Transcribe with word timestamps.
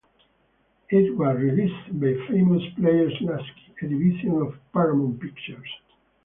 It 0.89 1.15
was 1.15 1.37
released 1.37 1.99
by 1.99 2.15
Famous 2.27 2.63
Players-Lasky, 2.77 3.75
a 3.83 3.87
division 3.87 4.31
of 4.41 4.55
Paramount 4.73 5.21
Pictures. 5.21 5.69